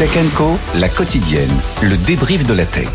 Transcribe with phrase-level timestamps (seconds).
[0.00, 1.50] Tech Co, la quotidienne,
[1.82, 2.88] le débrief de la tech.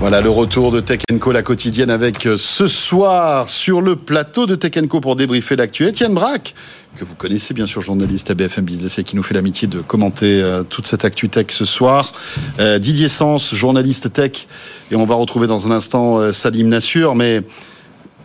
[0.00, 4.46] Voilà le retour de Tech Co, la quotidienne, avec euh, ce soir sur le plateau
[4.46, 5.86] de Tech pour débriefer l'actu.
[5.86, 6.56] Étienne Braque,
[6.96, 9.80] que vous connaissez bien sûr, journaliste à BFM Business et qui nous fait l'amitié de
[9.80, 12.10] commenter euh, toute cette actu tech ce soir.
[12.58, 14.48] Euh, Didier Sens, journaliste tech,
[14.90, 17.44] et on va retrouver dans un instant Salim Nassur, mais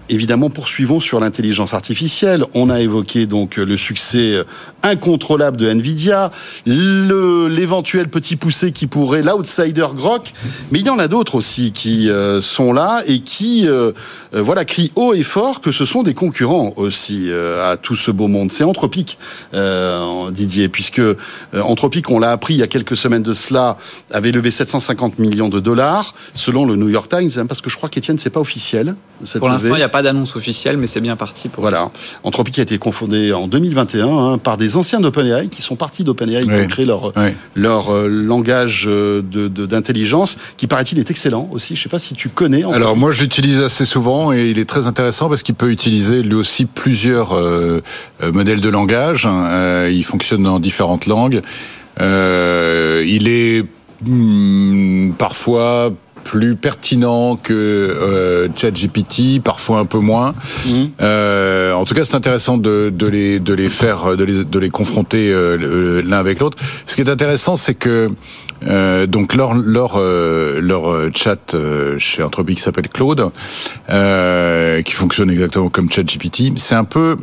[0.10, 2.46] évidemment, poursuivons sur l'intelligence artificielle.
[2.54, 4.44] On a évoqué donc le succès
[4.84, 6.32] incontrôlable de Nvidia,
[6.66, 10.34] l'éventuel petit poussé qui pourrait, l'outsider Grok,
[10.72, 13.92] mais il y en a d'autres aussi qui euh, sont là et qui, euh,
[14.34, 18.12] euh, voilà, crient haut et fort que ce sont des concurrents aussi à tout ce
[18.12, 18.52] beau monde.
[18.52, 19.18] C'est Anthropique,
[20.32, 21.02] Didier, puisque
[21.54, 23.78] Anthropique, on l'a appris il y a quelques semaines de cela,
[24.12, 27.78] avait levé 750 millions de dollars, selon le New York Times, hein, parce que je
[27.78, 28.96] crois qu'Étienne, c'est pas officiel.
[29.38, 31.50] Pour l'instant, il n'y a pas d'annonce officielle, mais c'est bien parti.
[31.50, 31.92] Pour voilà.
[32.24, 36.44] Anthropique a été confondé en 2021 hein, par des anciens d'OpenAI qui sont partis d'OpenAI,
[36.44, 37.14] qui ont créé leur,
[37.56, 41.76] leur euh, langage euh, d'intelligence, de, qui paraît-il est excellent aussi.
[41.76, 42.64] Je ne sais pas si tu connais.
[42.64, 46.22] Alors moi, je l'utilise assez souvent et il est très intéressant parce qu'il peut utiliser
[46.22, 47.82] lui aussi plusieurs euh,
[48.22, 49.28] modèles de langage.
[49.90, 51.42] il fonctionne dans différentes langues.
[52.00, 53.66] il est
[54.06, 55.92] hmm, parfois
[56.30, 60.36] plus pertinent que euh, ChatGPT, parfois un peu moins.
[60.68, 60.92] Mhm.
[61.02, 64.60] Euh, en tout cas, c'est intéressant de, de, les, de les faire, de les, de
[64.60, 66.56] les confronter euh, l'un avec l'autre.
[66.86, 68.12] Ce qui est intéressant, c'est que
[68.68, 71.56] euh, donc leur leur euh, leur chat
[71.98, 73.32] chez Anthropic s'appelle Claude,
[74.86, 76.54] qui fonctionne exactement comme ChatGPT.
[76.58, 77.18] C'est un peu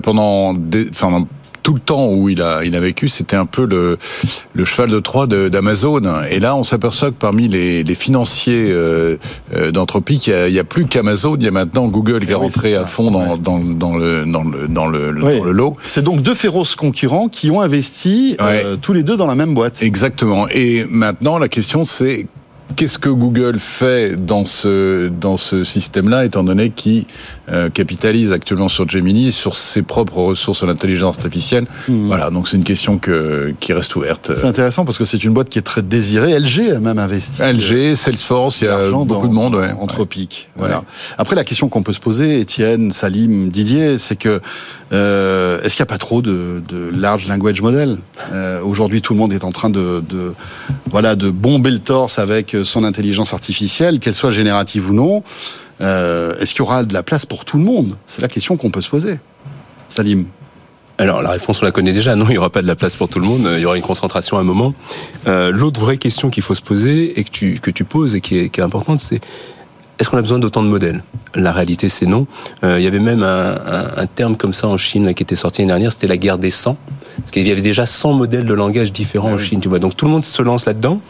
[0.00, 1.26] pendant, des, enfin
[1.64, 3.98] tout le temps où il a, il a vécu, c'était un peu le,
[4.52, 6.02] le cheval de Troie d'Amazon.
[6.30, 9.16] Et là, on s'aperçoit que parmi les, les financiers euh,
[9.54, 12.32] euh d'Anthropique, il n'y a, a, plus qu'Amazon, il y a maintenant Google qui est
[12.32, 15.76] eh rentré à fond dans, dans, dans, le, dans, le, dans, le, le lot.
[15.86, 19.54] C'est donc deux féroces concurrents qui ont investi euh, tous les deux dans la même
[19.54, 19.82] boîte.
[19.82, 20.46] Exactement.
[20.50, 22.26] Et maintenant, la question, c'est
[22.76, 27.04] Qu'est-ce que Google fait dans ce dans ce système-là, étant donné qu'il
[27.50, 32.06] euh, capitalise actuellement sur Gemini, sur ses propres ressources en intelligence artificielle hmm.
[32.06, 34.32] Voilà, donc c'est une question que, qui reste ouverte.
[34.34, 36.38] C'est intéressant parce que c'est une boîte qui est très désirée.
[36.38, 37.42] LG a même investi.
[37.42, 39.56] LG, Salesforce, il y a beaucoup de monde.
[39.56, 39.72] Ouais.
[39.78, 40.48] Anthropique.
[40.56, 40.84] Voilà.
[41.18, 44.40] Après, la question qu'on peut se poser, Étienne, Salim, Didier, c'est que
[44.92, 47.98] euh, est-ce qu'il n'y a pas trop de, de large language model?
[48.32, 50.34] Euh, Aujourd'hui, tout le monde est en train de, de,
[50.90, 55.22] voilà, de bomber le torse avec son intelligence artificielle, qu'elle soit générative ou non.
[55.80, 57.96] Euh, est-ce qu'il y aura de la place pour tout le monde?
[58.06, 59.18] C'est la question qu'on peut se poser.
[59.88, 60.26] Salim
[60.96, 62.94] alors la réponse on la connaît déjà, non, il n'y aura pas de la place
[62.94, 64.74] pour tout le monde, il y aura une concentration à un moment.
[65.26, 68.20] Euh, L'autre vraie question qu'il faut se poser et que tu, que tu poses et
[68.20, 69.20] qui est, qui est importante, c'est
[69.98, 71.02] est-ce qu'on a besoin d'autant de modèles?
[71.34, 72.26] La réalité, c'est non.
[72.62, 75.36] Euh, il y avait même un, un, terme comme ça en Chine là, qui était
[75.36, 76.76] sorti l'année dernière, c'était la guerre des 100.
[77.18, 79.78] Parce qu'il y avait déjà 100 modèles de langage différents ah en Chine, tu vois.
[79.78, 81.00] Donc tout le monde se lance là-dedans.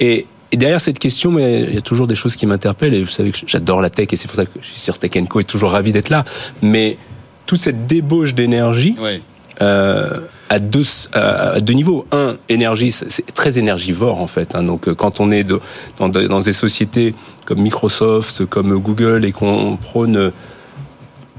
[0.00, 2.94] Et, et, derrière cette question, mais il y a toujours des choses qui m'interpellent.
[2.94, 4.98] Et vous savez que j'adore la tech et c'est pour ça que je suis sur
[4.98, 6.24] Tech Co et toujours ravi d'être là.
[6.62, 6.96] Mais
[7.46, 8.96] toute cette débauche d'énergie...
[9.60, 10.20] Euh,
[10.50, 12.06] à deux, à deux niveaux.
[12.12, 14.54] Un, énergie, c'est très énergivore en fait.
[14.54, 14.62] Hein.
[14.62, 15.60] Donc quand on est de,
[15.98, 20.32] dans, dans, des sociétés comme Microsoft, comme Google, et qu'on prône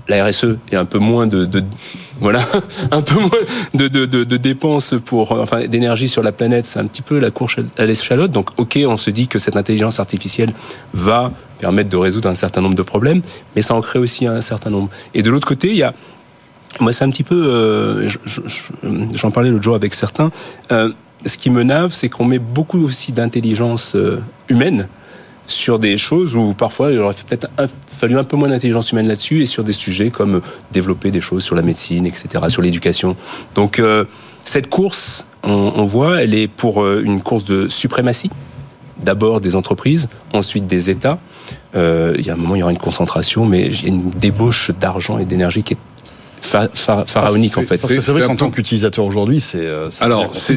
[0.10, 1.48] la RSE et un peu moins de,
[2.20, 2.42] voilà
[2.92, 3.30] un peu moins
[3.74, 7.86] de, dépenses pour enfin d'énergie sur la planète c'est un petit peu la course à
[7.86, 10.52] l'échalote donc ok on se dit que cette intelligence artificielle
[10.94, 13.22] va permettre de résoudre un certain nombre de problèmes
[13.56, 15.94] mais ça en crée aussi un certain nombre et de l'autre côté il y a
[16.80, 17.48] moi, c'est un petit peu.
[17.48, 18.10] Euh,
[19.16, 20.32] j'en parlais l'autre jour avec certains.
[20.72, 20.92] Euh,
[21.26, 24.88] ce qui me nave, c'est qu'on met beaucoup aussi d'intelligence euh, humaine
[25.50, 27.50] sur des choses où parfois il aurait peut-être
[27.88, 31.44] fallu un peu moins d'intelligence humaine là-dessus et sur des sujets comme développer des choses
[31.44, 33.18] sur la médecine, etc., sur l'éducation.
[33.56, 33.82] Donc
[34.46, 38.30] cette course, on, voit, elle est pour une course de suprématie.
[38.98, 41.20] D'abord des entreprises, ensuite des États.
[41.76, 43.90] Euh, il y a un moment, il y aura une concentration, mais il y a
[43.90, 45.80] une débauche d'argent et d'énergie qui est
[47.06, 47.80] pharaonique en fait.
[47.80, 50.56] Parce que c'est vrai qu'en tant qu'utilisateur aujourd'hui, c'est euh, alors c'est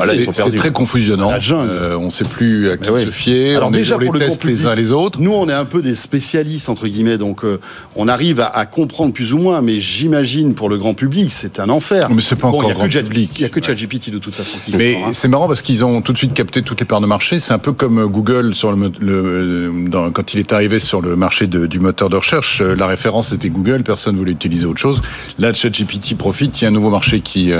[0.57, 1.31] très confusionnant.
[1.33, 3.57] Euh, on ne sait plus à qui se fier.
[3.57, 5.21] Alors on déjà pour les teste les uns les autres.
[5.21, 7.61] Nous, on est un peu des spécialistes entre guillemets, donc euh,
[7.97, 9.63] on arrive à, comprendre plus ou moins.
[9.63, 12.09] Mais j'imagine pour le grand public, c'est un enfer.
[12.11, 13.33] Mais c'est pas encore grand public.
[13.37, 14.59] Il y a que ChatGPT de toute façon.
[14.77, 15.11] Mais hein.
[15.13, 17.41] c'est marrant parce qu'ils ont tout de suite capté toutes les parts de marché.
[17.41, 21.67] C'est un peu comme Google sur le, quand il est arrivé sur le marché de,
[21.67, 22.63] du moteur de recherche.
[22.63, 25.03] La référence était Google, personne voulait utiliser autre chose.
[25.39, 27.53] Là, ChatGPT ChatGPT profite, il y a un nouveau marché qui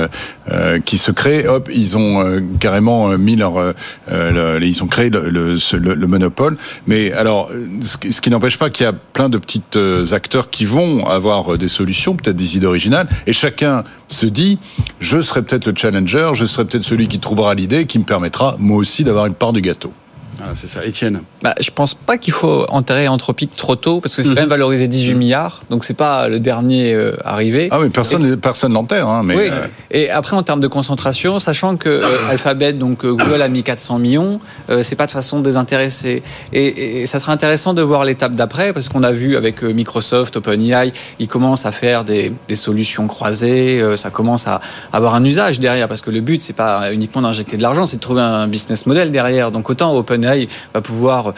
[0.85, 1.47] qui se crée.
[1.47, 3.73] Hop, ils ont carrément mis leur,
[4.09, 6.57] ils ont créé le, le, monopole.
[6.87, 7.49] Mais alors,
[7.81, 9.63] ce qui, n'empêche pas qu'il y a plein de petits
[10.11, 14.59] acteurs qui vont avoir des solutions, peut-être des idées originales, et chacun se dit,
[14.99, 18.55] je serai peut-être le challenger, je serai peut-être celui qui trouvera l'idée, qui me permettra
[18.59, 19.93] moi aussi d'avoir une part du gâteau.
[20.41, 20.85] Ah, c'est ça.
[20.85, 24.35] Étienne bah, Je pense pas qu'il faut enterrer Anthropique trop tôt, parce que c'est quand
[24.35, 24.49] même mhm.
[24.49, 27.69] valorisé 18 milliards, donc c'est pas le dernier euh, arrivé.
[27.71, 29.07] Ah oui, personne personne l'enterre.
[29.07, 29.49] Hein, mais oui.
[29.51, 33.63] Euh, Et après, en termes de concentration, sachant que euh, Alphabet, donc Google a mis
[33.63, 34.39] 400 millions,
[34.81, 36.23] c'est pas de façon désintéressée.
[36.51, 40.37] Et, et, ça sera intéressant de voir l'étape d'après, parce qu'on a vu avec Microsoft,
[40.37, 45.59] OpenAI, ils commencent à faire des, des solutions croisées, ça commence à avoir un usage
[45.59, 48.47] derrière, parce que le but, c'est pas uniquement d'injecter de l'argent, c'est de trouver un
[48.47, 49.51] business model derrière.
[49.51, 49.93] Donc autant
[50.23, 51.33] OpenAI va pouvoir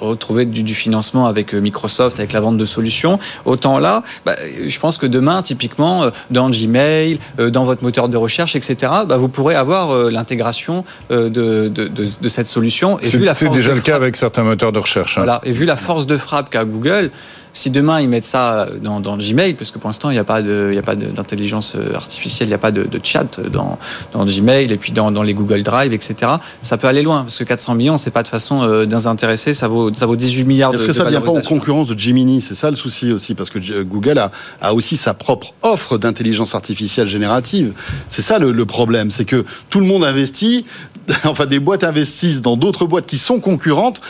[0.00, 3.18] retrouver du, financement avec euh, Microsoft, avec la vente de solutions.
[3.44, 4.36] Autant là, bah,
[4.66, 8.92] je pense que demain, typiquement, euh, dans Gmail, euh, dans votre moteur de recherche, etc.,
[9.06, 12.98] bah, vous pourrez avoir l'intégration de, de, cette solution.
[13.02, 13.18] C'est
[13.50, 15.18] déjà le cas avec certains moteurs de recherche.
[15.18, 15.22] Hein.
[15.22, 15.40] Voilà.
[15.44, 17.10] Et vu la force de frappe qu'a Google,
[17.58, 20.24] si demain ils mettent ça dans, dans Gmail, parce que pour l'instant il n'y a
[20.24, 23.78] pas de, il a pas d'intelligence euh, artificielle, il n'y a pas de, chat dans,
[24.12, 26.32] dans Gmail et puis dans, dans, les Google Drive, etc.
[26.62, 29.66] Ça peut aller loin parce que 400 millions, c'est pas de façon euh, désintéressée, ça
[29.66, 30.74] vaut, ça vaut 18 milliards.
[30.74, 32.40] Est-ce que ça ne vient pas en concurrence de Gemini?
[32.40, 36.54] C'est ça le souci aussi, parce que Google a, a aussi sa propre offre d'intelligence
[36.54, 37.72] artificielle générative.
[38.08, 40.64] C'est ça le, le problème, c'est que tout le monde investit,
[41.24, 44.00] enfin des boîtes investissent dans d'autres boîtes qui sont concurrentes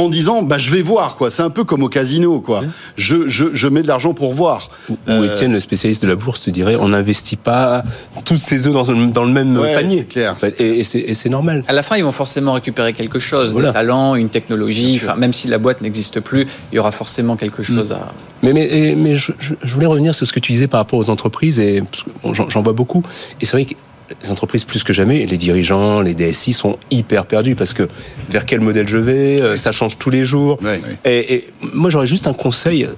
[0.00, 1.30] en disant bah je vais voir quoi.
[1.30, 2.62] C'est un peu comme au casino quoi.
[2.96, 4.70] Je, je, je mets de l'argent pour voir.
[4.88, 7.82] Ou, euh, Étienne, le spécialiste de la bourse, te dirait on n'investit pas
[8.24, 10.04] toutes ses œufs dans, dans le même panier.
[10.04, 10.36] Clair.
[10.58, 11.64] Et, et c'est normal.
[11.68, 15.00] À la fin, ils vont forcément récupérer quelque chose, des talents, une technologie.
[15.02, 17.94] Enfin, même si la boîte n'existe plus, il y aura forcément quelque chose mm.
[17.94, 18.12] à.
[18.42, 21.10] Mais mais mais je, je, voulais revenir sur ce que tu disais par rapport aux
[21.10, 21.82] entreprises et
[22.24, 23.02] j'en vois beaucoup.
[23.40, 23.74] Et c'est vrai que
[24.22, 27.88] les entreprises plus que jamais, les dirigeants, les DSI sont hyper perdus parce que
[28.28, 30.58] vers quel modèle je vais, euh, ça change tous les jours.
[31.04, 32.88] Et, moi j'aurais juste un conseil,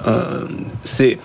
[0.82, 1.18] c'est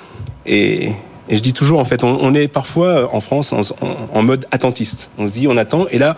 [0.45, 0.91] et,
[1.29, 5.11] je dis toujours en fait, on, est parfois en France en, mode attentiste.
[5.17, 6.15] On se dit on attend et là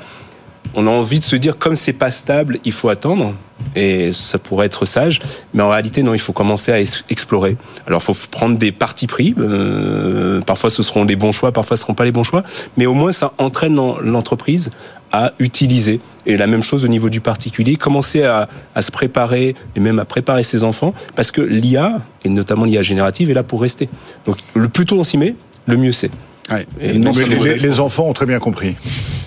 [0.73, 3.33] on a envie de se dire comme c'est pas stable, il faut attendre
[3.75, 5.19] et ça pourrait être sage,
[5.53, 7.57] mais en réalité non, il faut commencer à explorer.
[7.87, 11.77] Alors il faut prendre des partis pris, euh, parfois ce seront les bons choix, parfois
[11.77, 12.43] ce seront pas les bons choix,
[12.77, 14.71] mais au moins ça entraîne l'entreprise
[15.11, 15.99] à utiliser.
[16.25, 19.97] Et la même chose au niveau du particulier, commencer à, à, se préparer et même
[19.97, 23.89] à préparer ses enfants, parce que l'IA, et notamment l'IA générative, est là pour rester.
[24.25, 25.35] Donc le plus tôt on s'y met,
[25.65, 26.11] le mieux c'est.
[26.51, 26.65] Ouais.
[26.81, 28.75] les, enfants ont très bien compris.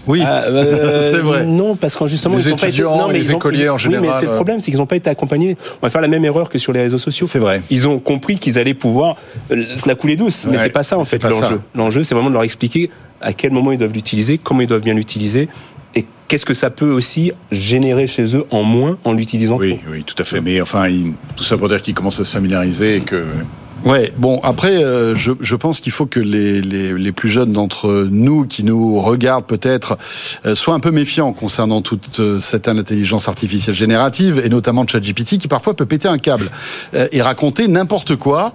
[0.06, 1.44] Oui, ah, euh, c'est vrai.
[1.44, 4.04] Non, parce qu'en justement, les ils étudiants, pas été, non, les écoliers en général.
[4.04, 5.56] Oui, mais c'est le problème, c'est qu'ils n'ont pas été accompagnés.
[5.80, 7.28] On va faire la même erreur que sur les réseaux sociaux.
[7.30, 7.62] C'est vrai.
[7.70, 9.16] Ils ont compris qu'ils allaient pouvoir
[9.50, 11.60] euh, se la couler douce, mais c'est pas ça en fait l'enjeu.
[11.74, 12.90] L'enjeu, c'est vraiment de leur expliquer
[13.20, 15.48] à quel moment ils doivent l'utiliser, comment ils doivent bien l'utiliser,
[15.94, 19.58] et qu'est-ce que ça peut aussi générer chez eux en moins en l'utilisant.
[19.58, 20.40] Oui, oui, tout à fait.
[20.40, 20.88] Mais enfin,
[21.36, 23.24] tout ça pour dire qu'ils commencent à se familiariser et que
[23.84, 27.52] Ouais, bon, après, euh, je, je, pense qu'il faut que les, les, les plus jeunes
[27.52, 29.98] d'entre nous qui nous regardent peut-être
[30.46, 35.38] euh, soient un peu méfiants concernant toute euh, cette intelligence artificielle générative et notamment ChatGPT
[35.38, 36.50] qui parfois peut péter un câble
[37.10, 38.52] et raconter n'importe quoi.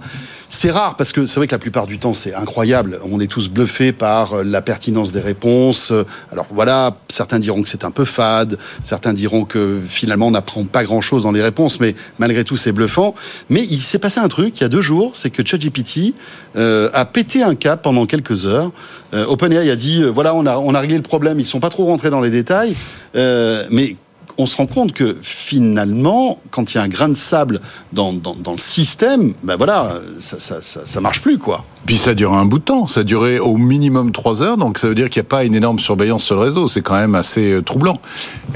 [0.50, 2.98] C'est rare parce que c'est vrai que la plupart du temps c'est incroyable.
[3.10, 5.92] On est tous bluffés par euh, la pertinence des réponses.
[6.32, 10.64] Alors voilà, certains diront que c'est un peu fade, certains diront que finalement on n'apprend
[10.64, 13.14] pas grand-chose dans les réponses, mais malgré tout c'est bluffant.
[13.50, 16.14] Mais il s'est passé un truc il y a deux jours, c'est que ChatGPT
[16.56, 18.72] euh, a pété un cap pendant quelques heures.
[19.12, 21.38] Euh, OpenAI a dit euh, voilà on a on a réglé le problème.
[21.40, 22.74] Ils sont pas trop rentrés dans les détails,
[23.14, 23.96] mais
[24.38, 27.60] on se rend compte que finalement, quand il y a un grain de sable
[27.92, 31.64] dans, dans, le système, ben voilà, ça, ça, ça, marche plus, quoi.
[31.86, 34.78] Puis ça dure un bout de temps, ça a duré au minimum trois heures, donc
[34.78, 36.94] ça veut dire qu'il n'y a pas une énorme surveillance sur le réseau, c'est quand
[36.94, 38.00] même assez euh, troublant.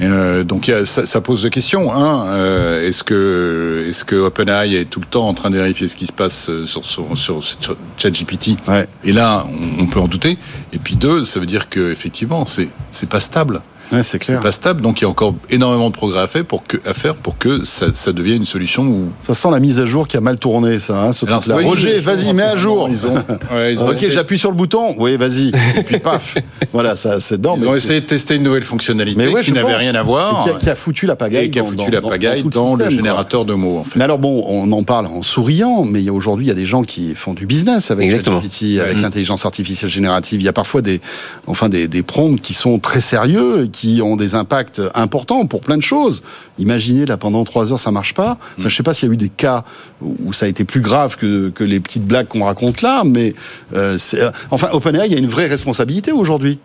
[0.00, 1.92] Euh, donc ça, pose deux questions.
[1.92, 5.96] Un, euh, est-ce que que OpenAI est tout le temps en train de vérifier ce
[5.96, 8.56] qui se passe sur sur, sur ChatGPT?
[8.68, 8.86] Ouais.
[9.04, 10.38] Et là, on, on, peut en douter.
[10.72, 13.62] Et puis deux, ça veut dire que effectivement, c'est pas stable
[14.02, 14.40] c'est clair.
[14.40, 16.94] pas stable, donc il y a encore énormément de progrès à faire pour que, à
[16.94, 19.08] faire pour que ça, ça devienne une solution où...
[19.20, 21.04] Ça sent la mise à jour qui a mal tourné, ça.
[21.04, 22.88] Hein, ce Roger, vas-y, mets à jour.
[22.90, 23.14] Ils ont...
[23.88, 24.94] ok, j'appuie sur le bouton.
[24.98, 25.48] Oui, vas-y.
[25.48, 26.38] Et puis paf.
[26.72, 27.54] voilà, ça, c'est dedans.
[27.58, 30.48] Ils ont essayé de tester une nouvelle fonctionnalité qui n'avait rien à voir.
[30.48, 31.46] Et qui, a, foutu la pagaille.
[31.46, 33.78] Et qui a foutu la pagaille dans, le, générateur de mots.
[33.78, 33.98] En fait.
[33.98, 36.82] Mais alors bon, on en parle en souriant, mais aujourd'hui, il y a des gens
[36.82, 40.40] qui font du business avec GPT, avec l'intelligence artificielle générative.
[40.40, 41.00] Il y a parfois des,
[41.46, 45.60] enfin des, des prompts qui sont très sérieux, qui qui ont des impacts importants pour
[45.60, 46.22] plein de choses.
[46.56, 48.38] Imaginez là pendant trois heures ça marche pas.
[48.56, 49.64] Enfin, je sais pas s'il y a eu des cas
[50.00, 53.34] où ça a été plus grave que, que les petites blagues qu'on raconte là, mais
[53.74, 56.60] euh, euh, enfin OpenAI il y a une vraie responsabilité aujourd'hui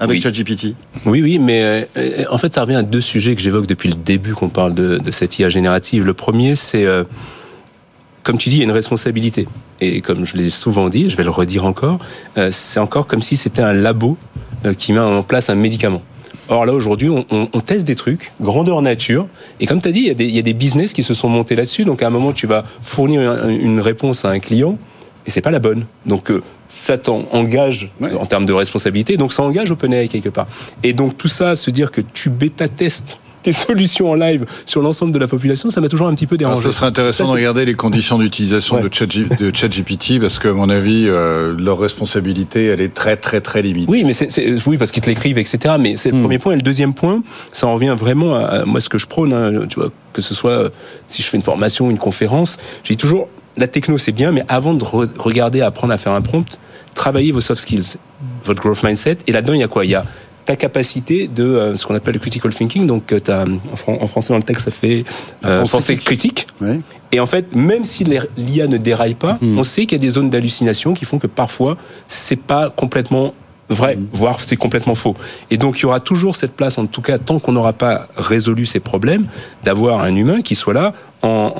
[0.00, 0.22] avec Oui.
[0.22, 0.74] ChatGPT.
[1.04, 3.94] Oui, oui, mais euh, en fait, ça revient à deux sujets que j'évoque depuis le
[3.94, 6.04] début qu'on parle de, de cette IA générative.
[6.06, 7.04] Le premier, c'est, euh,
[8.22, 9.46] comme tu dis, il y a une responsabilité.
[9.82, 11.98] Et comme je l'ai souvent dit, je vais le redire encore,
[12.38, 14.16] euh, c'est encore comme si c'était un labo
[14.78, 16.02] qui met en place un médicament.
[16.48, 19.26] Or là, aujourd'hui, on, on- on teste des trucs, grandeur nature,
[19.60, 21.02] et comme tu as dit, il y, a des, il y a des business qui
[21.02, 24.30] se sont montés là-dessus, donc à un moment, tu vas fournir un- une réponse à
[24.30, 24.76] un client,
[25.26, 25.86] et c'est pas la bonne.
[26.04, 28.12] Donc euh, ça t'engage Ouais.
[28.14, 30.46] en termes de responsabilité, donc ça engage OpenAI quelque part.
[30.82, 35.12] Et donc tout ça, se dire que tu bêta-testes tes solutions en live sur l'ensemble
[35.12, 36.70] de la population, ça m'a toujours un petit peu Alors, dérangé.
[36.70, 38.82] ça serait intéressant Ça, de regarder les conditions d'utilisation Ouais.
[38.82, 43.16] de Chatg- de ChatGPT parce que, à mon avis, euh, leur responsabilité, elle est très,
[43.16, 43.90] très, très limitée.
[43.90, 45.74] Oui, mais c'est, c'est- oui, parce qu'ils te l'écrivent, etc.
[45.80, 46.20] Mais c'est le Hmm.
[46.22, 46.52] premier point.
[46.52, 47.22] Et le deuxième point,
[47.52, 49.32] ça en revient vraiment à, à moi ce que je prône.
[49.32, 50.68] hein, tu vois, que ce soit euh,
[51.06, 54.44] si je fais une formation, une conférence, je dis toujours la techno c'est bien, mais
[54.48, 56.58] avant de re- regarder, apprendre à faire un prompt,
[56.94, 57.96] travaillez vos soft skills,
[58.44, 59.18] votre growth mindset.
[59.26, 59.84] Et là-dedans, il y a quoi?
[59.84, 60.04] Il y a
[60.44, 62.86] ta capacité de euh, ce qu'on appelle le critical thinking.
[62.86, 65.04] Donc, euh, t'as, en, fran- en français dans le texte, ça fait
[65.44, 66.46] euh, pensée critique.
[66.60, 66.80] Ouais.
[67.12, 68.04] Et en fait, même si
[68.36, 69.58] l'IA ne déraille pas, Mm.
[69.58, 71.76] on sait qu'il y a des zones d'hallucination qui font que parfois,
[72.08, 73.34] c'est pas complètement
[73.72, 74.06] vrai, Mm.
[74.12, 75.14] voire c'est complètement faux.
[75.50, 78.08] Et donc, il y aura toujours cette place, en tout cas, tant qu'on n'aura pas
[78.16, 79.26] résolu ces problèmes,
[79.64, 81.52] d'avoir un humain qui soit là en,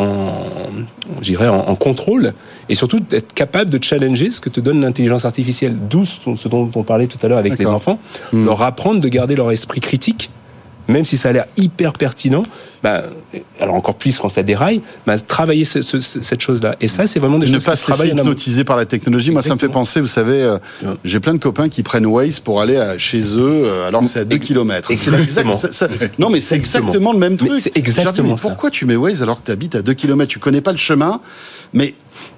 [1.67, 2.33] en contrôle
[2.69, 5.77] et surtout d'être capable de challenger ce que te donne l'intelligence artificielle.
[5.91, 7.99] D'où ce ce dont on parlait tout à l'heure avec les enfants,
[8.33, 8.45] Mm.
[8.47, 10.31] leur apprendre de garder leur esprit critique
[10.89, 12.43] même si ça a l'air hyper pertinent,
[12.83, 13.05] bah,
[13.61, 16.75] alors encore plus quand ça déraille, bah, travailler ce- ce- ce- cette chose-là.
[16.81, 18.85] Et ça, c'est vraiment des ne choses pas qui se se laisser hypnotiser par la
[18.87, 19.31] technologie.
[19.31, 20.95] Moi, ça me fait penser, vous savez, euh, Ouais.
[21.05, 24.09] j'ai plein de copains qui prennent Waze pour aller à- chez eux euh, alors que
[24.09, 24.91] c'est à 2 Ex- km.
[24.91, 25.59] exactement.
[26.19, 27.53] non, mais c'est exactement le même truc.
[27.59, 28.49] C'est exactement ça.
[28.49, 30.79] pourquoi tu mets Waze alors que tu habites à 2 km Tu connais pas le
[30.79, 31.21] chemin,
[31.73, 31.95] mais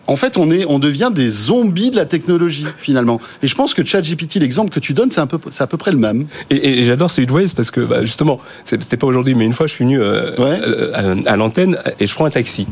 [0.07, 3.21] en fait, on, est, on devient des zombies de la technologie, finalement.
[3.43, 5.79] Et je pense que ChatGPT, l'exemple que tu donnes, c'est un peu, c'est à peu
[5.79, 6.27] près le même.
[6.51, 9.55] Et, et j'adore celui de Waze parce que bah, justement, c'était pas aujourd'hui, mais une
[9.55, 10.61] fois je suis venu euh, Ouais.
[10.67, 12.67] euh, à, à l'antenne et je prends un taxi.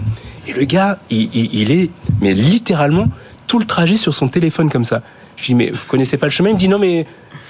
[0.47, 1.91] Et le gars, il, il- il est,
[2.21, 3.09] mais littéralement,
[3.47, 5.03] tout le trajet sur son téléphone comme ça.
[5.37, 6.51] Je dis, mais vous connaissez pas le chemin?
[6.51, 7.07] Il me dit, non, mais.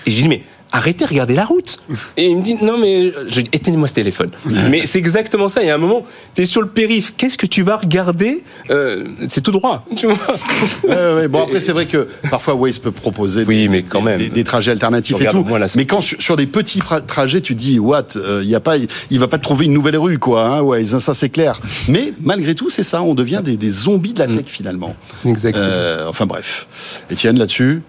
[0.07, 0.43] Et je dis, mais
[0.73, 1.79] arrêtez, regardez la route.
[2.17, 3.13] Et il me dit, non, mais.
[3.53, 4.31] Éteignez-moi ce téléphone.
[4.71, 5.63] mais c'est exactement ça.
[5.63, 6.03] Il y a un moment,
[6.35, 8.43] tu es sur le périph', qu'est-ce que tu vas regarder?
[8.71, 10.17] Euh, C'est tout droit, tu vois?
[10.85, 11.29] Ouais, ouais, ouais.
[11.29, 14.19] Bon, après, c'est vrai que parfois Waze peut proposer Oui, des, mais des- quand même.
[14.19, 15.45] des- des trajets alternatifs et tout.
[15.77, 18.09] mais quand sur, sur des petits trajets, tu te dis, what,
[18.43, 18.77] il y a pas,
[19.11, 20.45] il va pas te trouver une nouvelle rue, quoi.
[20.47, 21.61] Hein, Waze, hein, ça c'est clair.
[21.89, 24.97] Mais malgré tout, c'est ça, on devient des, des zombies de la tech finalement.
[25.25, 25.65] Exactement.
[25.65, 26.67] Euh, enfin bref.
[27.11, 27.83] Étienne, là-dessus,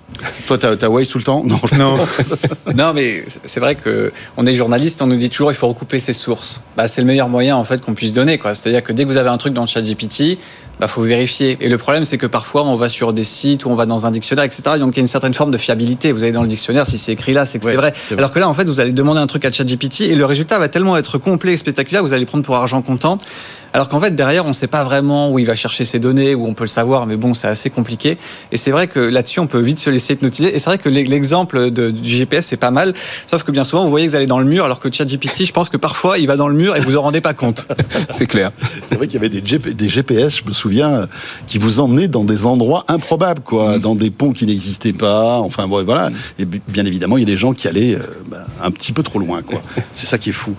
[0.47, 1.43] toi, t'as as Waze tout le temps?
[1.45, 1.59] Non.
[1.71, 1.95] je Non.
[2.77, 5.99] non, mais c'est vrai que on est journaliste, on nous dit toujours il faut recouper
[5.99, 6.61] ses sources.
[6.75, 8.39] Bah, c'est le meilleur moyen en fait qu'on puisse donner.
[8.43, 10.37] C'est-à-dire que dès que vous avez un truc dans le chat GPT,
[10.79, 11.57] bah, faut vérifier.
[11.61, 14.05] Et le problème, c'est que parfois on va sur des sites ou on va dans
[14.05, 14.63] un dictionnaire, etc.
[14.79, 16.11] Donc il y a une certaine forme de fiabilité.
[16.11, 17.91] Vous allez dans le dictionnaire, si c'est écrit là, c'est que Ouais, c'est vrai.
[17.91, 18.17] vrai.
[18.17, 20.25] Alors que là, en fait, vous allez demander un truc à chat GPT et le
[20.25, 23.17] résultat va tellement être complet et spectaculaire, vous allez prendre pour argent comptant.
[23.73, 26.35] Alors qu'en fait, derrière, on ne sait pas vraiment où il va chercher ses données,
[26.35, 28.17] où on peut le savoir, mais bon, c'est assez compliqué.
[28.51, 30.55] Et c'est vrai que là-dessus, on peut vite se laisser hypnotiser.
[30.55, 32.93] Et c'est vrai que l'e- l'exemple de- du GPS, c'est pas mal.
[33.25, 35.45] Sauf que bien souvent, vous voyez que vous allez dans le mur, alors que ChatGPT,
[35.45, 37.67] je pense que parfois, il va dans le mur et vous en rendez pas compte.
[38.11, 38.51] C'est clair.
[38.87, 41.07] C'est vrai qu'il y avait des, GP des GPS, je me souviens,
[41.47, 45.39] qui vous emmenaient dans des endroits improbables, quoi, dans des ponts qui n'existaient pas.
[45.39, 46.11] Enfin, bon, voilà.
[46.37, 47.99] Et bi- bien évidemment, il y a des gens qui allaient euh,
[48.29, 49.61] bah, un petit peu trop loin, quoi.
[49.95, 50.53] C'est ça qui est fou.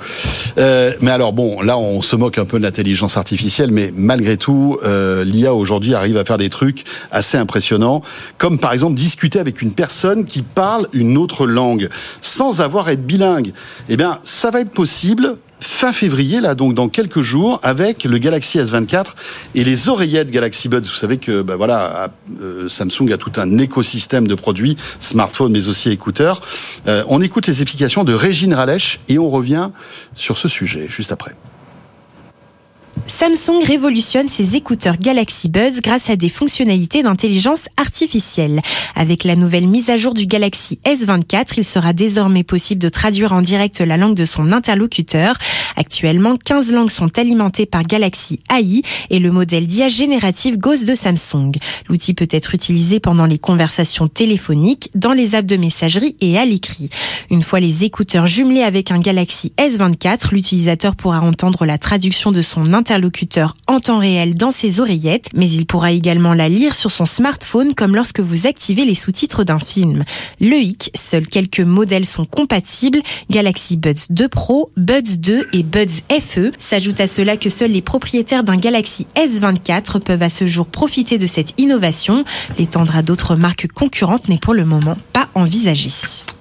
[0.58, 4.36] Euh, mais alors, bon, là, on se moque un peu de l'intelligence artificielle, mais malgré
[4.36, 8.02] tout, euh, l'IA aujourd'hui arrive à faire des trucs assez impressionnants,
[8.38, 11.88] comme par exemple discuter avec une personne qui parle une autre langue,
[12.20, 13.52] sans avoir à être bilingue.
[13.88, 18.18] Eh bien, ça va être possible fin février, là, donc dans quelques jours, avec le
[18.18, 19.14] Galaxy S24
[19.54, 20.82] et les oreillettes Galaxy Buds.
[20.82, 22.08] Vous savez que bah, voilà,
[22.40, 26.42] euh, Samsung a tout un écosystème de produits, smartphones, mais aussi écouteurs.
[26.86, 29.70] Euh, on écoute les explications de Régine Ralèche et on revient
[30.14, 31.34] sur ce sujet juste après.
[33.06, 38.62] Samsung révolutionne ses écouteurs Galaxy Buds grâce à des fonctionnalités d'intelligence artificielle.
[38.96, 43.34] Avec la nouvelle mise à jour du Galaxy S24, il sera désormais possible de traduire
[43.34, 45.36] en direct la langue de son interlocuteur.
[45.76, 50.94] Actuellement, 15 langues sont alimentées par Galaxy AI et le modèle d'IA générative Ghost de
[50.94, 51.52] Samsung.
[51.88, 56.46] L'outil peut être utilisé pendant les conversations téléphoniques, dans les apps de messagerie et à
[56.46, 56.88] l'écrit.
[57.30, 62.40] Une fois les écouteurs jumelés avec un Galaxy S24, l'utilisateur pourra entendre la traduction de
[62.40, 62.93] son interlocuteur
[63.66, 67.74] en temps réel dans ses oreillettes, mais il pourra également la lire sur son smartphone
[67.74, 70.04] comme lorsque vous activez les sous-titres d'un film.
[70.40, 76.02] Le hic, seuls quelques modèles sont compatibles, Galaxy Buds 2 Pro, Buds 2 et Buds
[76.10, 76.52] FE.
[76.58, 81.18] S'ajoute à cela que seuls les propriétaires d'un Galaxy S24 peuvent à ce jour profiter
[81.18, 82.24] de cette innovation.
[82.58, 85.88] L'étendre à d'autres marques concurrentes n'est pour le moment pas envisagé.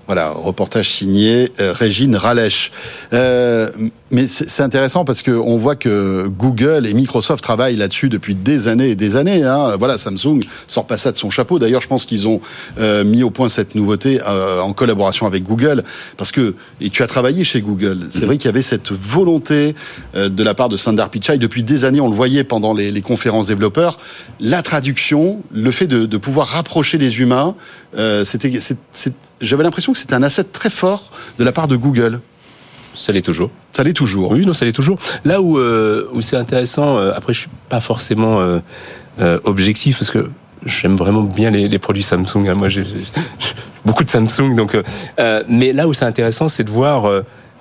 [0.06, 2.72] Voilà, reportage signé euh, Régine Ralèche.
[3.14, 3.72] Euh,
[4.14, 8.68] mais c'est intéressant parce que on voit que Google et Microsoft travaillent là-dessus depuis des
[8.68, 9.44] années et des années.
[9.44, 9.76] Hein.
[9.78, 11.58] Voilà, Samsung sort pas ça de son chapeau.
[11.58, 12.40] D'ailleurs, je pense qu'ils ont
[12.78, 15.84] euh, mis au point cette nouveauté euh, en collaboration avec Google,
[16.16, 18.08] parce que et tu as travaillé chez Google.
[18.12, 19.74] C'est vrai qu'il y avait cette volonté
[20.16, 22.00] euh, de la part de Sundar Pichai depuis des années.
[22.00, 23.98] On le voyait pendant les, les conférences développeurs.
[24.40, 27.56] La traduction, le fait de, de pouvoir rapprocher les humains,
[27.98, 28.52] euh, c'était,
[29.42, 32.20] j'avais l'impression que c'était un asset très fort de la part de Google.
[32.94, 33.50] Ça l'est toujours.
[33.72, 34.32] Ça l'est toujours.
[34.32, 34.98] Oui, non, ça l'est toujours.
[35.26, 40.12] Là où, euh, où c'est intéressant, euh, après, je suis pas forcément euh, objectif parce
[40.12, 40.30] que
[40.66, 42.48] j'aime vraiment bien les, les produits Samsung.
[42.48, 42.56] hein.
[42.56, 42.84] Moi, j'ai
[43.86, 44.78] beaucoup de Samsung, donc.
[45.50, 47.10] mais là où c'est intéressant, c'est de voir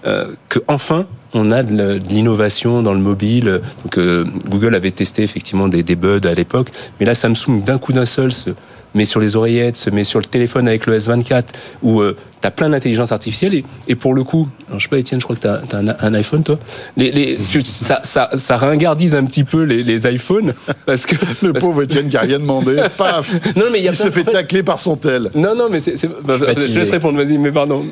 [0.05, 1.07] que enfin.
[1.35, 3.63] On a de l'innovation dans le mobile.
[3.85, 3.99] Donc,
[4.47, 6.69] Google avait testé effectivement des, des buds à l'époque,
[7.01, 8.51] mais là Samsung d'un coup d'un seul se
[8.95, 11.45] met sur les oreillettes, se met sur le téléphone avec le S24,
[11.83, 13.55] où euh, tu as plein d'intelligence artificielle.
[13.55, 15.61] Et, et pour le coup, alors, je sais pas Étienne, je crois que tu as,
[15.79, 16.59] un, un iPhone toi.
[16.97, 20.53] Les, les, tu- ça, ça, ça ringardise un petit peu les, les iPhones
[20.87, 23.89] parce que Le parce- pauvre Étienne qui a rien demandé, paf Non, mais il y
[23.89, 25.31] a Il plein se fait tacler par son tel.
[25.35, 25.97] Non, non, mais c'est.
[26.23, 26.79] bah, suis je baptisé.
[26.81, 27.85] laisse répondre, vas-y, mais pardon.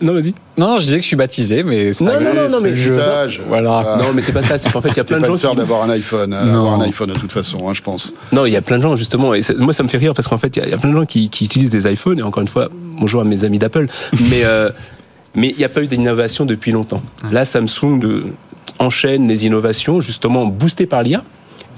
[0.00, 0.34] Non, vas-y.
[0.58, 2.50] Non, non, je disais que je suis baptisé, mais c'est Non, pas non, grave, non,
[2.50, 2.92] non, c'est mais- le jeu.
[2.94, 3.42] Putage.
[3.46, 3.82] Voilà.
[3.86, 3.98] Ah.
[3.98, 5.32] Non, mais c'est pas ça, c'est qu'en fait, il y a plein de pas gens.
[5.34, 6.58] le sort qui- d'avoir un iPhone, hein, Non.
[6.66, 8.12] avoir un iPhone de toute façon, hein, je pense.
[8.32, 10.12] Non, il y a plein de gens justement, et c'est- moi ça me fait rire
[10.14, 11.70] parce qu'en fait il y a- il y, a plein de gens qui, qui utilisent
[11.70, 13.86] des iPhones et encore une fois, bonjour à mes amis d'Apple,
[14.30, 14.70] mais euh,
[15.36, 17.02] mais il n'y a pas eu d'innovation depuis longtemps.
[17.32, 18.24] Là, Samsung euh,
[18.80, 21.22] enchaîne les innovations justement boostées par l'IA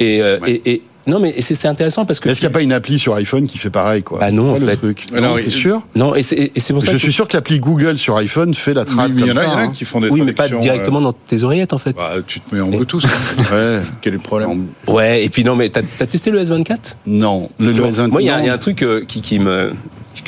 [0.01, 0.51] et, euh, Ouais.
[0.65, 2.99] et, et- non mais c'est intéressant parce que Est-ce qu'il n'y a pas une appli
[2.99, 4.77] sur iPhone qui fait pareil quoi Bah non, en le fait.
[4.77, 5.07] truc.
[5.15, 7.59] Alors, Non, t'es sûr non et c'est pour ça Je que suis sûr que l'appli
[7.61, 9.45] Google sur iPhone fait la Oui, trad mais il y comme en a, ça.
[9.45, 9.69] y en a hein.
[9.69, 11.97] qui font des oui mais pas directement dans tes oreillettes en fait.
[12.01, 13.05] euh, bah, tu te mets en Bluetooth.
[13.53, 13.81] Ouais.
[14.01, 17.49] Quel est le problème Ouais et puis non mais t'as as testé le S24 Non,
[17.59, 18.45] le, le S20 Moi, il y, a non.
[18.45, 19.73] il y a un truc euh, qui, qui me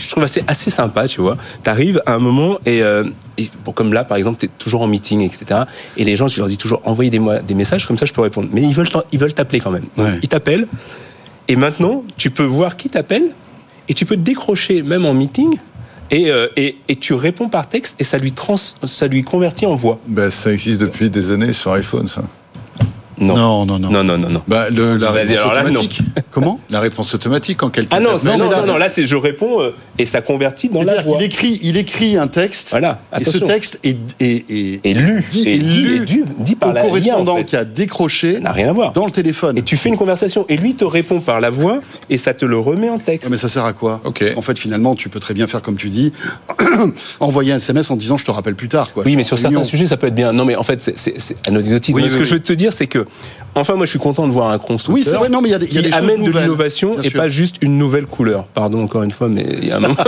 [0.08, 1.36] je trouve assez, assez sympa, tu vois.
[1.62, 3.04] T'arrives à un moment et, euh,
[3.36, 5.64] et bon, comme là, par exemple, t'es toujours en meeting, etc.
[5.98, 8.48] Et les gens, tu leur dis toujours envoyez des, messages, comme ça je peux répondre.
[8.50, 9.84] Mais ils veulent ils veulent t'appeler quand même.
[9.98, 10.18] Ouais.
[10.22, 10.66] Ils t'appellent.
[11.46, 13.32] Et maintenant, tu peux voir qui t'appelle
[13.90, 15.58] et tu peux te décrocher même en meeting.
[16.10, 19.66] Et, euh, et, et tu réponds par texte et ça lui, trans, ça lui convertit
[19.66, 20.00] en voix.
[20.08, 22.22] bah, Ça existe depuis des années sur iPhone, ça.
[23.20, 23.37] Non.
[23.37, 23.90] Non, non, non.
[23.90, 24.42] Non, non, non, non.
[24.46, 25.70] Bah, le- la, réponse alors là, non.
[25.70, 26.00] automatique.
[26.31, 26.61] Comment?
[26.70, 27.96] La réponse automatique quand quelqu'un.
[27.96, 30.83] Ah non, non, là- non, non, là, c'est je réponds euh, et ça convertit dans
[30.83, 31.16] la voix.
[31.16, 33.46] qu'il écrit, il écrit un texte, Voilà, et ce attention.
[33.48, 36.81] texte est, est, est, Et lu, dit, est dit, lu dit, dit par au la
[36.83, 37.44] IA, en correspondant fait.
[37.44, 38.92] qui a décroché Ça n'a rien à voir.
[38.92, 39.59] dans le téléphone.
[39.59, 42.44] Et tu fais une conversation et lui te répond par la voix et ça te
[42.44, 43.28] le remet en texte.
[43.31, 44.00] Mais ça sert à quoi?
[44.04, 44.24] Ok.
[44.37, 46.12] En fait, finalement, tu peux très bien faire comme tu dis,
[47.20, 48.92] envoyer un SMS en disant je te rappelle plus tard.
[48.92, 49.02] Quoi.
[49.04, 50.33] oui, mais en sur certains sujets, ça peut être bien.
[50.33, 51.37] Non, mais en fait, c'est-.
[51.92, 53.07] Oui, Mais ce que je veux te dire, c'est que,
[53.55, 55.53] enfin, moi, je suis content de voir un constructeur Oui, c'est vrai, non, mais il
[55.53, 57.77] y a des, il y a qui des amène de l'innovation et pas juste une
[57.77, 58.44] nouvelle couleur.
[58.47, 59.97] Pardon encore une fois, mais il y a un moment.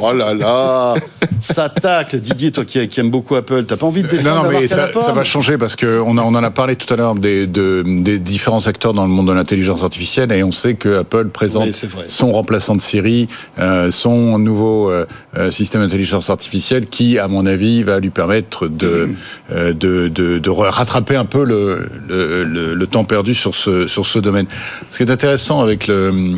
[0.00, 0.94] Oh là là,
[1.40, 2.20] ça tacle.
[2.20, 4.66] Didier, toi qui, qui aime beaucoup Apple, t'as pas envie de défendre Non, non, mais
[4.66, 7.46] ça, va changer parce que on, a, on en a parlé tout à l'heure des,
[7.46, 11.28] de- des différents acteurs dans le monde de l'intelligence artificielle et on sait que Apple
[11.28, 11.74] présente Oui,
[12.06, 17.46] son remplaçant de Siri, euh, son nouveau euh, euh, système d'intelligence artificielle qui, à mon
[17.46, 19.10] avis, va lui permettre de,
[19.52, 23.86] euh, de, de, de rattraper un peu le, le, le- le temps perdu sur ce,
[23.86, 24.46] sur ce domaine.
[24.90, 26.34] Ce qui est intéressant avec le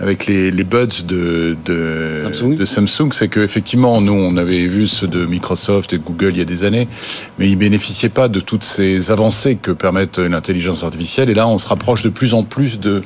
[0.00, 2.56] avec les, les buds de, de Samsung.
[2.56, 6.30] de Samsung, c'est que effectivement, nous, on avait vu ceux de Microsoft et de Google
[6.32, 6.88] il y a des années,
[7.38, 11.30] mais ils bénéficiaient pas de toutes ces avancées que permettent l'intelligence artificielle.
[11.30, 13.02] Et là, on se rapproche de plus en plus de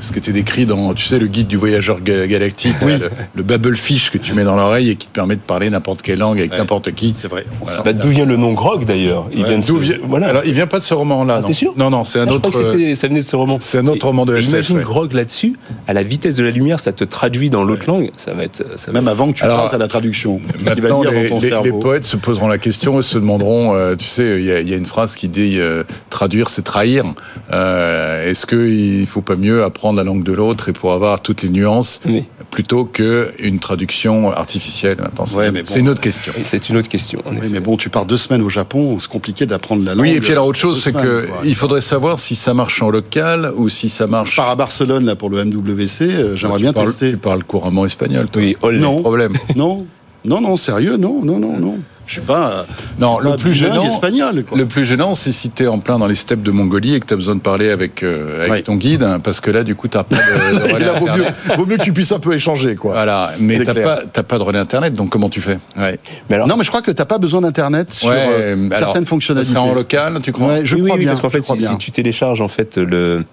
[0.00, 3.42] ce qui était décrit dans, tu sais, le guide du voyageur ga- galactique, le, le
[3.42, 6.38] Babelfish que tu mets dans l'oreille et qui te permet de parler n'importe quelle langue
[6.38, 6.58] avec Ouais.
[6.58, 7.12] n'importe qui.
[7.16, 7.44] C'est vrai.
[7.62, 7.82] Voilà.
[7.82, 9.26] Bah, D'où vient le nom Grog d'ailleurs?
[9.32, 9.72] Il Ouais, vient de ce-
[10.06, 10.28] Voilà.
[10.28, 11.36] Alors, il vient pas de ce roman-là.
[11.38, 11.46] Ah, non.
[11.46, 11.72] t'es sûr?
[11.76, 12.50] Non, non, c'est un Ah, je autre.
[12.50, 13.56] crois que ça venait de ce roman.
[13.60, 14.82] c'est un autre roman de SF, Imagine ouais.
[14.84, 15.54] Grog là-dessus,
[15.88, 18.42] à la vitesse vitesse de la lumière, ça te traduit dans l'autre langue, ça va
[18.44, 18.64] être.
[18.76, 20.38] Ça va Même avant que tu Alors, parles, t'as la traduction.
[20.56, 21.64] Qu'il va Maintenant, dire les, dans ton les- cerveau.
[21.64, 24.60] les poètes se poseront la question et se demanderont, euh, tu sais, il y, a-
[24.60, 27.04] il y a une phrase qui dit euh, traduire, c'est trahir.
[27.52, 31.42] Euh, Est-ce qu'il faut pas mieux apprendre la langue de l'autre et pour avoir toutes
[31.42, 32.24] les nuances Oui.
[32.50, 34.96] plutôt que une traduction artificielle?
[35.26, 35.66] C'est Ouais, mais bon.
[35.68, 36.32] c'est une autre question.
[36.42, 37.22] C'est une autre question.
[37.24, 37.48] en Oui, effet.
[37.50, 40.02] mais bon, tu pars deux semaines au Japon, c'est compliqué d'apprendre la langue.
[40.02, 41.38] Oui, et puis alors autre chose, c'est semaines, que quoi.
[41.44, 44.36] il faudrait savoir si ça marche en local ou si ça Je marche.
[44.36, 47.10] pars à Barcelone là pour le MWC, euh, j'aimerais tu bien parles, tester.
[47.10, 48.42] Tu parles couramment espagnol, toi.
[48.42, 48.78] Oui, olé.
[48.78, 49.00] Non.
[49.00, 49.32] Problème.
[49.56, 49.86] Non,
[50.24, 51.78] non, non, sérieux, non, non, non, non.
[52.08, 52.50] Je suis pas.
[52.50, 52.62] euh,
[53.00, 54.44] Non, pas le plus gênant, espagnol.
[54.48, 54.56] Quoi.
[54.56, 57.06] le plus gênant, c'est si t'es en plein dans les steppes de Mongolie et que
[57.06, 58.62] t'as besoin de parler avec euh, avec Ouais.
[58.62, 60.92] ton guide, hein, parce que là, du coup, t'as pas de, de Et relais là,
[61.00, 61.24] vaut mieux,
[61.56, 62.92] vaut mieux que tu puisses un peu échanger, quoi.
[62.92, 65.58] Voilà, mais t'as pas t'as pas de relais internet, donc comment tu fais?
[65.76, 65.98] Ouais.
[66.30, 69.06] Mais alors- non, mais je crois que t'as pas besoin d'internet sur euh, alors, certaines
[69.06, 69.52] fonctionnalités.
[69.54, 70.46] Ça sera en local, tu crois?
[70.48, 71.08] Ouais, je oui, crois oui, bien.
[71.10, 73.24] parce qu'en fait, si, si tu télécharges en fait le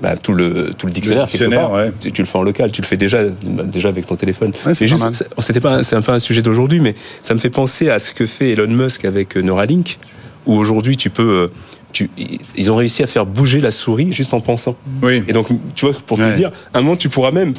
[0.00, 1.92] bah, tout le tout le dictionnaire, quelque dictionnaire, part, ouais.
[2.12, 4.52] tu, le fais en local, tu le fais déjà déjà avec ton téléphone.
[4.66, 5.06] Ouais, c'est juste,
[5.38, 7.98] c'était pas un- c'est un peu un sujet d'aujourd'hui, mais ça me fait penser à
[7.98, 9.98] ce que fait Elon Musk avec euh, Neuralink,
[10.46, 11.48] où aujourd'hui tu peux euh,
[11.92, 12.10] tu,
[12.56, 14.76] ils ont réussi à faire bouger la souris juste en pensant.
[15.02, 15.22] Oui.
[15.28, 16.32] Et donc, tu vois, pour Ouais.
[16.32, 17.52] te dire, un moment, tu pourras même.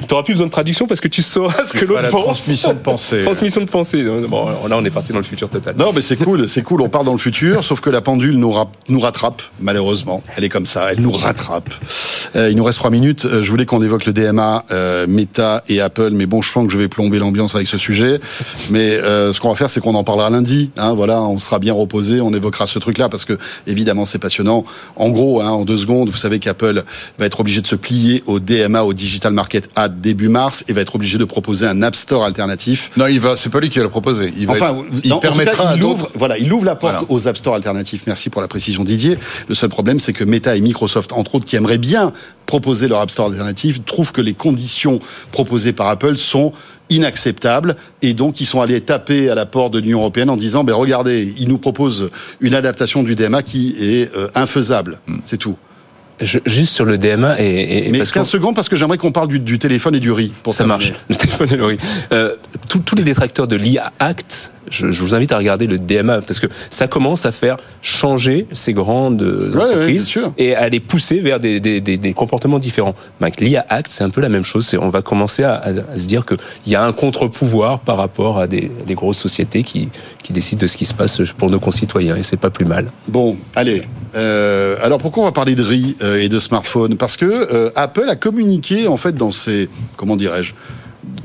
[0.00, 2.22] Tu n'auras plus besoin de traduction parce que tu sauras ce que l'autre la pense.
[2.22, 3.22] transmission de pensée.
[3.22, 4.02] Transmission de pensée.
[4.28, 5.74] Bon, alors là, on est parti dans le futur total.
[5.78, 6.80] Non, mais c'est cool, c'est cool.
[6.82, 10.22] On part dans le futur, sauf que la pendule nous, ra- nous rattrape, malheureusement.
[10.36, 11.70] Elle est comme ça, elle nous rattrape.
[12.36, 13.24] Euh, il nous reste trois minutes.
[13.24, 16.66] Euh, je voulais qu'on évoque le DMA, euh, Meta et Apple, mais bon, je sens
[16.66, 18.20] que je vais plomber l'ambiance avec ce sujet.
[18.70, 20.70] Mais ce qu'on va faire, c'est qu'on en parlera lundi.
[20.78, 23.36] Hein, voilà, on sera bien reposé, on évoquera ce truc-là parce que
[23.66, 24.64] évidemment, c'est passionnant.
[24.96, 26.82] En gros, hein, en deux secondes, vous savez qu'Apple
[27.18, 30.72] va être obligé de se plier au DMA, au Digital Market Act début mars, et
[30.72, 33.36] va être obligé de proposer un App Store alternatif Non, il va.
[33.36, 34.32] C'est pas lui qui va le proposer.
[34.36, 34.54] Il va.
[34.54, 37.06] Enfin, il non, permettra cas, il ouvre, voilà, il ouvre la porte Voilà.
[37.10, 38.04] aux App Store alternatifs.
[38.06, 39.18] Merci pour la précision, Didier.
[39.48, 42.12] Le seul problème, c'est que Meta et Microsoft, entre autres, qui aimeraient bien
[42.46, 44.98] proposer leur App Store alternatif, trouvent que les conditions
[45.32, 46.52] proposées par Apple sont
[46.90, 50.64] inacceptables et donc ils sont allés taper à la porte de l'Union européenne en disant
[50.64, 55.18] ben regardez ils nous proposent une adaptation du DMA qui est euh, infaisable Hmm.
[55.24, 55.56] c'est tout
[56.20, 58.98] Je- juste sur le DMA et, et mais parce 15 que secondes parce que j'aimerais
[58.98, 60.90] qu'on parle du, du téléphone et du riz pour ça terminer.
[60.90, 61.00] marche.
[61.08, 61.76] Le téléphone et le riz.
[62.12, 62.36] Euh,
[62.68, 66.20] tous- tous les détracteurs de l'IA Act, je, je vous invite à regarder le DMA
[66.22, 70.32] parce que ça commence à faire changer ces grandes euh, Ouais, ouais, entreprises sûr.
[70.38, 72.94] et à les pousser vers des, des, des, des comportements différents.
[73.38, 74.74] L'IA Act, c'est un peu la même chose.
[74.80, 78.38] On va commencer à, à- à se dire qu'il y a un contre-pouvoir par rapport
[78.38, 79.88] à des, grosses sociétés qui,
[80.22, 82.86] qui décident de ce qui se passe pour nos concitoyens et c'est pas plus mal.
[83.08, 83.82] Bon, allez.
[84.16, 87.70] Euh, alors pourquoi on va parler de riz euh, et de smartphone Parce que euh,
[87.76, 90.52] Apple a communiqué en fait dans ses comment dirais-je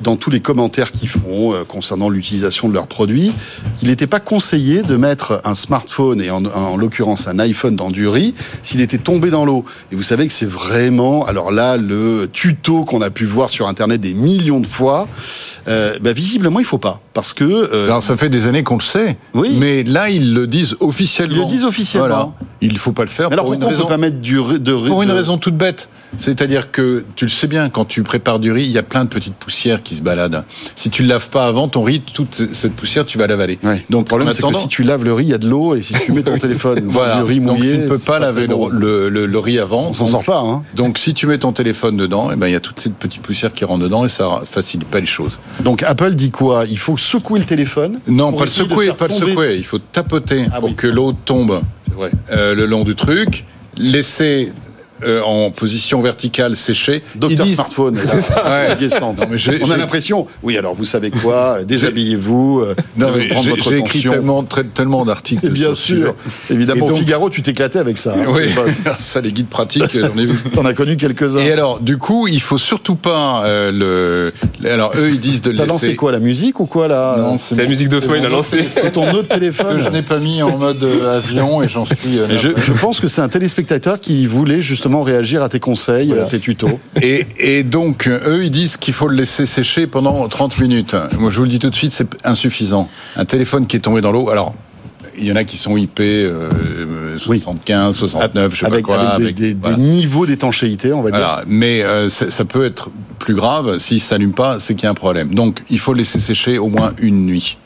[0.04, 3.32] dans tous les commentaires qu'ils font euh, concernant l'utilisation de leurs produits,
[3.78, 7.90] qu'il n'était pas conseillé de mettre un smartphone et en, en l'occurrence un iPhone dans
[7.92, 9.66] du riz s'il était tombé dans l'eau.
[9.92, 13.68] Et vous savez que c'est vraiment, alors là, le tuto qu'on a pu voir sur
[13.68, 15.08] Internet des millions de fois,
[15.68, 18.78] euh, bah, visiblement il faut pas, parce que euh, Alors ça fait des années qu'on
[18.78, 19.18] le sait.
[19.34, 19.58] Oui.
[19.60, 21.36] Mais là, ils le disent officiellement.
[21.36, 22.08] Ils le disent officiellement.
[22.08, 22.32] Voilà.
[22.62, 23.84] Il faut pas le faire mais alors pour une on raison.
[23.84, 25.88] peut pas mettre du riz de Pour une raison toute bête.
[26.18, 29.04] C'est-à-dire que tu le sais bien, quand tu prépares du riz, il y a plein
[29.04, 30.44] de petites poussières qui se baladent.
[30.76, 33.58] Si tu le laves pas avant ton riz, toute cette poussière, tu vas l'avaler.
[33.64, 33.86] Ouais.
[33.90, 35.76] Donc le problème, c'est que si tu laves le riz, il y a de l'eau,
[35.76, 37.18] et si tu mets ton téléphone voilà.
[37.18, 38.68] du riz Donc mouillé, tu ne peux pas laver bon.
[38.68, 39.88] le, le- le riz avant.
[39.90, 40.64] On s'en Donc- sort pas, hein.
[40.76, 43.22] Donc si tu mets ton téléphone dedans, eh ben il y a toute cette petite
[43.22, 45.40] poussière qui rentre dedans et ça facilite pas les choses.
[45.62, 46.66] Donc Apple dit quoi?
[46.70, 48.00] Il faut secouer le téléphone.
[48.08, 49.56] Non, pas le secouer, pas le secouer.
[49.58, 50.76] Il faut tapoter Ah pour oui.
[50.76, 51.62] que l'eau tombe
[51.96, 52.10] vrai.
[52.32, 53.46] euh, le long du truc,
[53.78, 54.52] laisser
[55.06, 57.04] euh, en position verticale sécher.
[57.16, 57.98] Docteur disent- smartphone.
[58.06, 58.76] C'est ça, ouais.
[58.76, 59.20] Descente.
[59.22, 60.28] Non, mais j'ai- On a l'impression.
[60.44, 62.62] Oui, alors vous savez quoi Déshabillez-vous.
[62.62, 65.50] euh, Non, mais prendre j'ai votre j'ai écrit tellement, très- tellement d'articles.
[65.50, 66.02] Bien sur ce sujet.
[66.04, 66.16] sûr.
[66.50, 68.14] Évidemment, donc- Figaro, tu t'éclatais avec ça.
[68.18, 68.26] hein.
[68.28, 68.44] Oui,
[69.00, 70.36] ça, les guides pratiques, j'en ai vu.
[70.54, 71.40] T'en as connu quelques-uns.
[71.40, 74.70] Et alors, du coup, il faut surtout pas euh, le.
[74.70, 75.74] Alors, eux, ils disent de le T'as laisser.
[75.74, 78.68] lancé quoi La musique ou quoi là C'est la musique de feu, il a lancé.
[78.74, 81.86] C'est ton autre que téléphone je n'ai pas mis en mode euh, avion et j'en
[81.86, 82.18] suis.
[82.20, 82.64] euh, Et je, navré.
[82.66, 86.40] je pense que c'est un téléspectateur qui voulait justement réagir à tes conseils, à tes
[86.40, 86.80] tutos.
[87.02, 90.96] Et, et donc, eux, ils disent qu'il faut le laisser sécher pendant 30 minutes.
[91.20, 92.88] Moi, je vous le dis tout de suite, c'est insuffisant.
[93.16, 94.54] Un téléphone qui est tombé dans l'eau, alors,
[95.18, 98.96] il y en a qui sont IP euh, euh, 75, 69, je sais avec, pas
[98.98, 99.00] quoi.
[99.10, 99.78] avec des, avec- des- des voilà.
[99.78, 101.20] niveaux d'étanchéité, on va dire.
[101.20, 101.44] Voilà.
[101.48, 103.78] Mais euh, ça peut être plus grave.
[103.78, 105.34] S'il ne s'allume pas, c'est qu'il y a un problème.
[105.34, 107.58] Donc, il faut le laisser sécher au moins une nuit.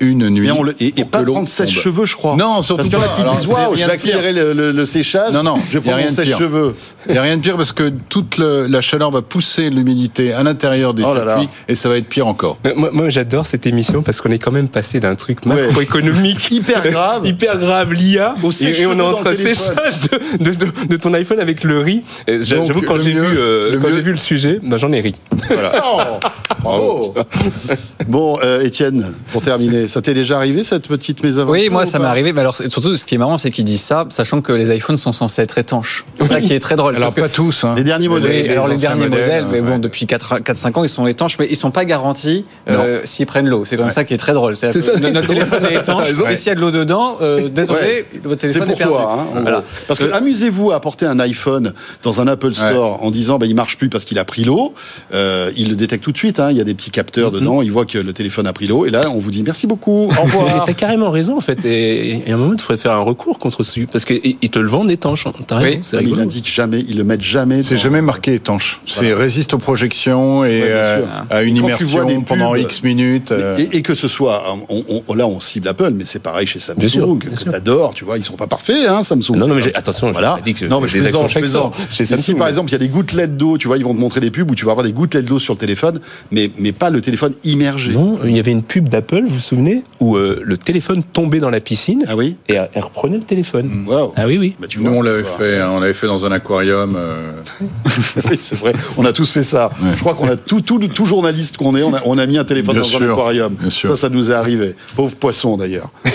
[0.00, 0.46] Une nuit.
[0.46, 2.36] Mais on le- et, et pas que prendre sèche-cheveux, je crois.
[2.36, 3.30] Non, surtout Parce qu'il y en a pas.
[3.32, 5.32] qui disent Waouh, je vais accélérer le, le- le séchage.
[5.32, 6.24] Non, non, je y a prends rien mon de pire.
[6.36, 6.74] sèche-cheveux.
[7.08, 10.32] Il n'y a rien de pire parce que toute le- la chaleur va pousser l'humidité
[10.32, 11.36] à l'intérieur des Oh là là.
[11.38, 12.58] circuits et ça va être pire encore.
[12.64, 15.54] Mais Moi, moi, j'adore cette émission parce qu'on est quand même passé d'un truc Ouais.
[15.66, 17.26] macroéconomique Hyper grave.
[17.26, 20.00] hyper grave, l'IA, et, on est entre séchage
[20.38, 22.02] de, de, de, de ton iPhone avec le riz.
[22.40, 25.14] J'avoue, quand j'ai vu, euh, quand vu le sujet, ben, j'en ai ri.
[25.84, 26.00] Oh,
[26.62, 27.14] bravo.
[28.08, 31.86] Bon, euh, Étienne, pour terminer, ça t'est déjà arrivé cette petite mésaventure Oui, moi ou
[31.86, 32.32] ça m'est arrivé.
[32.32, 34.96] Mais alors surtout, ce qui est marrant, c'est qu'ils disent ça, sachant que les iPhones
[34.96, 36.04] sont censés être étanches.
[36.18, 36.94] C'est ça qui est très drôle.
[36.96, 37.64] Alors parce que- pas tous.
[37.64, 37.74] Hein.
[37.76, 38.30] Les derniers modèles.
[38.30, 39.78] Oui, les alors les derniers modèles, mais bon, ouais.
[39.78, 43.64] depuis 4-5 ans, ils sont étanches, mais ils sont pas garantis euh, s'ils prennent l'eau.
[43.64, 43.90] C'est comme Ouais.
[43.92, 44.56] ça qui est très drôle.
[44.56, 47.78] C'est ça, notre téléphone est étanche, et s'il y a de l'eau dedans, euh, désolé,
[47.80, 48.06] Ouais.
[48.24, 48.94] votre téléphone est perdu.
[48.98, 49.62] hein.
[49.86, 51.72] Parce que Euh, amusez-vous à apporter un iPhone
[52.02, 54.74] dans un Apple Store en disant bah, il marche plus parce qu'il a pris l'eau.
[55.14, 56.40] Euh, il le détecte tout de suite.
[56.40, 56.50] hein.
[56.50, 57.40] Il y a des petits capteurs Mhm.
[57.40, 57.62] dedans.
[57.62, 58.86] Il voit que le téléphone a pris l'eau.
[58.86, 59.75] Et là, on vous dit merci beaucoup.
[59.86, 60.64] Au Mais revoir.
[60.66, 61.64] T'as carrément raison en fait.
[61.64, 64.50] Et, et à un moment, il faudrait faire un recours contre ce parce qu'ils ils
[64.50, 65.26] te le vendent étanche.
[65.26, 65.32] hein.
[65.46, 65.78] T'as raison, Oui.
[65.82, 66.22] c'est Mais il rigolo.
[66.22, 66.80] indique jamais.
[66.88, 67.62] Ils le mettent jamais.
[67.62, 68.80] C'est dans- jamais marqué étanche.
[68.86, 72.24] C'est résiste aux projections et Ouais, euh, à une Et quand tu vois immersion des
[72.24, 73.32] pendant pubs- X minutes.
[73.32, 76.46] euh, Et, et que ce soit, on- on- là on cible Apple, mais c'est pareil
[76.46, 77.50] chez Samsung, Bien sûr, bien que sûr.
[77.52, 79.36] t'adores, tu vois, ils sont pas parfaits, hein, Samsung.
[79.36, 80.38] Non, non, mais attention, voilà.
[80.44, 81.74] dit que non, mais je plaisante, je plaisante.
[81.92, 84.00] chez si par exemple il y a des gouttelettes d'eau, tu vois, ils vont te
[84.00, 86.72] montrer des pubs où tu vas avoir des gouttelettes d'eau sur le téléphone, mais mais
[86.72, 87.92] pas le téléphone immergé.
[87.92, 89.65] Non, il y avait une pub d'Apple, vous vous souvenez,
[90.00, 92.36] où euh, le téléphone tombait dans la piscine Ah oui.
[92.48, 93.84] et elle reprenait le téléphone.
[93.86, 94.12] Waouh.
[94.16, 94.56] Ah oui, oui.
[94.58, 96.94] Bah, tu Nous, vois, on l'avait fait, hein, on l'avait fait dans un aquarium.
[96.96, 97.32] euh,
[98.30, 98.72] oui, c'est vrai.
[98.96, 99.70] On a tous fait ça.
[99.94, 102.38] Je crois qu'on a tout, tout, tout journaliste qu'on est, on a, on a mis
[102.38, 103.54] un téléphone Bien dans un aquarium.
[103.54, 103.90] bien sûr.
[103.90, 104.74] Ça, ça nous est arrivé.
[104.94, 105.90] Pauvre poisson d'ailleurs.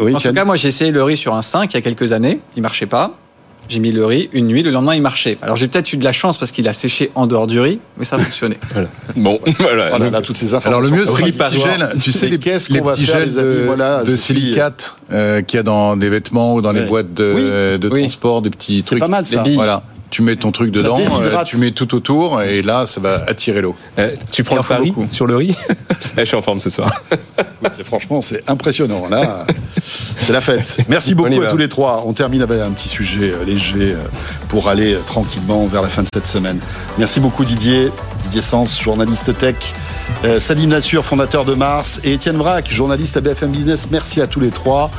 [0.00, 1.80] Oui, En tout cas, moi j'ai essayé le riz sur un 5 il y a
[1.80, 3.18] quelques années, il marchait pas.
[3.68, 5.36] J'ai mis le riz une nuit, le lendemain il marchait.
[5.42, 7.80] Alors j'ai peut-être eu de la chance parce qu'il a séché en dehors du riz,
[7.98, 8.56] mais ça a fonctionné.
[8.72, 8.88] Voilà.
[9.16, 9.86] Bon, voilà.
[9.88, 10.94] Oh là Donc, là, toutes ces Alors informations.
[10.96, 11.50] le mieux, c'est les contradictoires.
[11.50, 12.00] petits gels.
[12.02, 16.08] Tu sais, les, les petits gels de, Voilà, silicate euh, qu'il y a dans des
[16.08, 17.78] vêtements ou dans les boîtes de, Oui.
[17.80, 18.00] de Oui.
[18.02, 19.00] transport, des petits C'est trucs.
[19.00, 19.44] pas mal ça.
[19.54, 19.82] Voilà.
[20.10, 23.60] Tu mets ton truc dedans, euh, tu mets tout autour et là, ça va attirer
[23.60, 23.76] l'eau.
[23.98, 25.54] euh, tu prends le pari sur le riz
[26.16, 26.90] Eh, Je suis en forme ce soir.
[27.62, 29.08] Oui, franchement, c'est impressionnant.
[29.10, 29.44] Là,
[30.22, 30.78] c'est la fête.
[30.88, 32.04] Merci beaucoup à tous les trois.
[32.06, 33.94] On termine avec un petit sujet euh, léger
[34.48, 36.58] pour aller tranquillement vers la fin de cette semaine.
[36.98, 37.90] Merci beaucoup Didier,
[38.24, 39.56] Didier Sens, journaliste tech.
[40.38, 43.88] Salim Nassur, fondateur de Mars, et Étienne Braque, journaliste à BFM Business.
[43.90, 44.90] Merci à tous les trois.